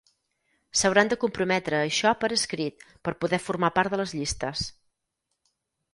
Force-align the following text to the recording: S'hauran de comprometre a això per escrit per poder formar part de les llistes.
S'hauran 0.79 1.11
de 1.11 1.17
comprometre 1.23 1.77
a 1.81 1.83
això 1.89 2.13
per 2.23 2.31
escrit 2.39 2.87
per 3.09 3.15
poder 3.25 3.43
formar 3.51 3.73
part 3.79 3.95
de 3.97 4.01
les 4.03 4.19
llistes. 4.21 4.65